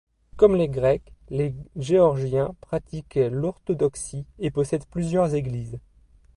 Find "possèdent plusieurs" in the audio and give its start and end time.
4.49-5.35